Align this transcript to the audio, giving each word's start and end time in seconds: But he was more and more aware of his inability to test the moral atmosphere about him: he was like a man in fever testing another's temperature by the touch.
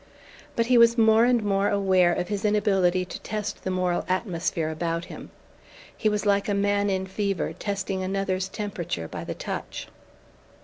But 0.55 0.65
he 0.65 0.79
was 0.79 0.97
more 0.97 1.25
and 1.25 1.43
more 1.43 1.69
aware 1.69 2.11
of 2.11 2.29
his 2.29 2.43
inability 2.43 3.05
to 3.05 3.19
test 3.21 3.63
the 3.63 3.69
moral 3.69 4.03
atmosphere 4.09 4.71
about 4.71 5.05
him: 5.05 5.29
he 5.95 6.09
was 6.09 6.25
like 6.25 6.49
a 6.49 6.55
man 6.55 6.89
in 6.89 7.05
fever 7.05 7.53
testing 7.53 8.01
another's 8.01 8.47
temperature 8.49 9.07
by 9.07 9.23
the 9.23 9.35
touch. 9.35 9.89